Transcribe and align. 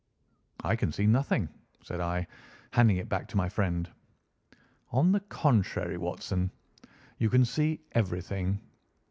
"I 0.63 0.75
can 0.75 0.91
see 0.91 1.05
nothing," 1.05 1.47
said 1.83 1.99
I, 1.99 2.25
handing 2.71 2.97
it 2.97 3.07
back 3.07 3.27
to 3.27 3.37
my 3.37 3.47
friend. 3.49 3.87
"On 4.91 5.11
the 5.11 5.19
contrary, 5.19 5.99
Watson, 5.99 6.49
you 7.19 7.29
can 7.29 7.45
see 7.45 7.79
everything. 7.91 8.59